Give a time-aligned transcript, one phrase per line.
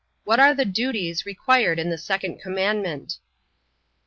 [0.23, 3.19] What are the duties required in the second commandment?